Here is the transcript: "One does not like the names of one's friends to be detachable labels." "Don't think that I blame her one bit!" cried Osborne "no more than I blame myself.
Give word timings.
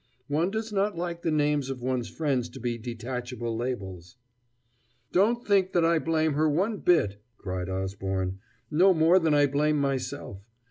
"One 0.29 0.49
does 0.49 0.73
not 0.73 0.97
like 0.97 1.21
the 1.21 1.29
names 1.29 1.69
of 1.69 1.83
one's 1.83 2.09
friends 2.09 2.49
to 2.49 2.59
be 2.59 2.79
detachable 2.79 3.55
labels." 3.55 4.15
"Don't 5.11 5.45
think 5.45 5.73
that 5.73 5.85
I 5.85 5.99
blame 5.99 6.33
her 6.33 6.49
one 6.49 6.77
bit!" 6.79 7.21
cried 7.37 7.69
Osborne 7.69 8.39
"no 8.71 8.95
more 8.95 9.19
than 9.19 9.35
I 9.35 9.45
blame 9.45 9.77
myself. 9.77 10.41